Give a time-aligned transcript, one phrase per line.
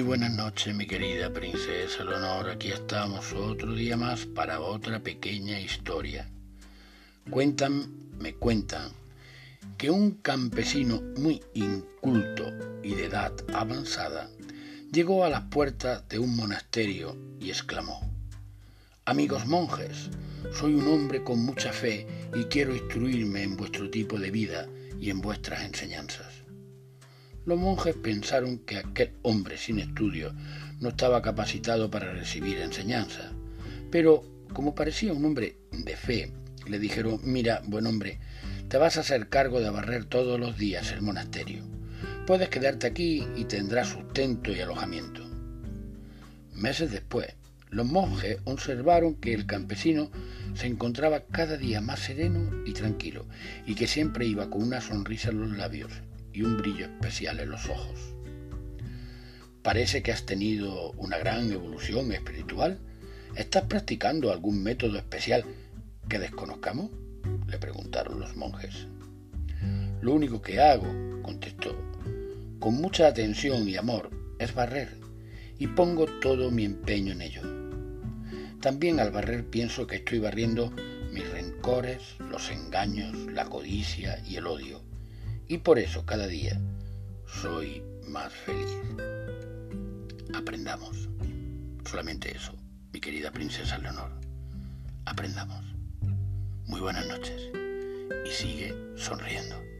[0.00, 2.48] buenas noches, mi querida princesa Leonor.
[2.48, 6.30] Aquí estamos otro día más para otra pequeña historia.
[7.30, 8.90] Cuentan, me cuentan,
[9.76, 12.44] que un campesino muy inculto
[12.82, 14.30] y de edad avanzada
[14.90, 18.00] llegó a las puertas de un monasterio y exclamó,
[19.04, 20.08] Amigos monjes,
[20.54, 24.66] soy un hombre con mucha fe y quiero instruirme en vuestro tipo de vida
[24.98, 26.42] y en vuestras enseñanzas.
[27.44, 30.32] Los monjes pensaron que aquel hombre sin estudio
[30.78, 33.32] no estaba capacitado para recibir enseñanza,
[33.90, 36.32] pero como parecía un hombre de fe,
[36.68, 38.20] le dijeron, mira, buen hombre,
[38.68, 41.64] te vas a hacer cargo de barrer todos los días el monasterio.
[42.28, 45.28] Puedes quedarte aquí y tendrás sustento y alojamiento.
[46.54, 47.34] Meses después,
[47.70, 50.12] los monjes observaron que el campesino
[50.54, 53.26] se encontraba cada día más sereno y tranquilo,
[53.66, 55.90] y que siempre iba con una sonrisa en los labios
[56.32, 58.14] y un brillo especial en los ojos.
[59.62, 62.78] Parece que has tenido una gran evolución espiritual.
[63.36, 65.44] ¿Estás practicando algún método especial
[66.08, 66.90] que desconozcamos?
[67.48, 68.86] le preguntaron los monjes.
[70.00, 70.86] Lo único que hago,
[71.22, 71.76] contestó,
[72.58, 74.88] con mucha atención y amor, es barrer,
[75.58, 77.42] y pongo todo mi empeño en ello.
[78.60, 80.72] También al barrer pienso que estoy barriendo
[81.12, 84.91] mis rencores, los engaños, la codicia y el odio
[85.48, 86.60] y por eso cada día
[87.26, 88.70] soy más feliz.
[90.34, 91.08] Aprendamos.
[91.84, 92.52] Solamente eso,
[92.92, 94.10] mi querida princesa Leonor.
[95.04, 95.64] Aprendamos.
[96.66, 97.50] Muy buenas noches
[98.24, 99.71] y sigue sonriendo.